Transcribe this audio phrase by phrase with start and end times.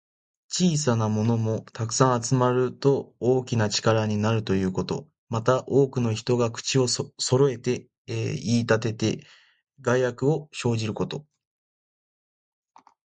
[0.47, 5.07] 小さなものも、たくさん集まると大きな力になるということ。
[5.29, 9.23] また、多くの人が口をそろえて言いたてて、
[9.79, 11.27] 害悪を生じること。